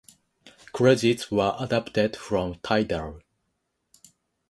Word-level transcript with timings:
Credits 0.71 1.29
were 1.29 1.55
adapted 1.59 2.15
from 2.17 2.55
Tidal. 2.63 3.21